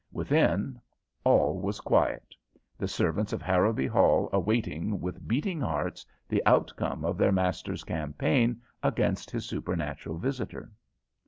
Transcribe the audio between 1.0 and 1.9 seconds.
all was